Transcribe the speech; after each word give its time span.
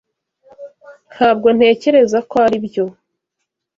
Ntabwo 1.13 1.47
ntekereza 1.57 2.19
ko 2.29 2.35
aribyo. 2.45 2.85